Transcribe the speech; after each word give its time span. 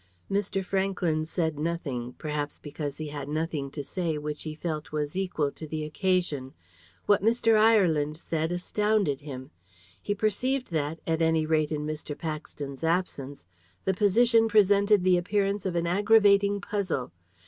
Mr. 0.31 0.65
Franklyn 0.65 1.25
said 1.25 1.59
nothing, 1.59 2.13
perhaps 2.17 2.57
because 2.57 2.97
he 2.97 3.09
had 3.09 3.29
nothing 3.29 3.69
to 3.69 3.83
say 3.83 4.17
which 4.17 4.41
he 4.41 4.55
felt 4.55 4.91
was 4.91 5.15
equal 5.15 5.51
to 5.51 5.67
the 5.67 5.83
occasion. 5.83 6.55
What 7.05 7.21
Mr. 7.21 7.55
Ireland 7.55 8.17
said 8.17 8.51
astounded 8.51 9.21
him. 9.21 9.51
He 10.01 10.15
perceived 10.15 10.71
that, 10.71 10.99
at 11.05 11.21
any 11.21 11.45
rate 11.45 11.71
in 11.71 11.85
Mr. 11.85 12.17
Paxton's 12.17 12.83
absence, 12.83 13.45
the 13.85 13.93
position 13.93 14.47
presented 14.47 15.03
the 15.03 15.17
appearance 15.17 15.67
of 15.67 15.75
an 15.75 15.85
aggravating 15.85 16.61
puzzle. 16.61 17.11